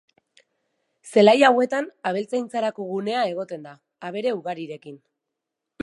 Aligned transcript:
Zelai 1.13 1.35
hauetan 1.49 1.89
abeltzaintzarako 2.11 2.89
gunea 2.95 3.29
egoten 3.35 3.71
da, 3.71 3.75
abere 4.11 4.35
ugarirekin. 4.41 4.99